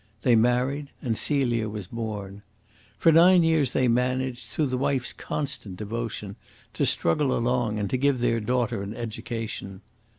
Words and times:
They 0.23 0.35
married, 0.35 0.89
and 1.03 1.15
Celia 1.15 1.69
was 1.69 1.85
born. 1.85 2.41
For 2.97 3.11
nine 3.11 3.43
years 3.43 3.73
they 3.73 3.87
managed, 3.87 4.49
through 4.49 4.65
the 4.65 4.77
wife's 4.79 5.13
constant 5.13 5.77
devotion, 5.77 6.37
to 6.73 6.87
struggle 6.87 7.37
along 7.37 7.77
and 7.77 7.87
to 7.91 7.97
give 7.97 8.19
their 8.19 8.39
daughter 8.39 8.81
an 8.81 8.95
education. 8.95 9.81